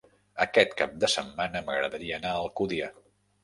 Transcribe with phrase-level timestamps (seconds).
[0.45, 2.93] Aquest cap de setmana m'agradaria anar a Alcúdia.